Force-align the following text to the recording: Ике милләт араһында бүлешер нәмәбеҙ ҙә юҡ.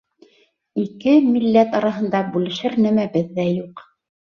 Ике 0.83 1.13
милләт 1.27 1.77
араһында 1.83 2.25
бүлешер 2.33 2.83
нәмәбеҙ 2.89 3.33
ҙә 3.41 3.51
юҡ. 3.57 3.91